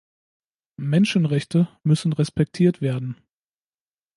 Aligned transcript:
Menschenrechte 0.81 1.67
müssen 1.83 2.11
respektiert 2.13 2.81
werden. 2.81 3.17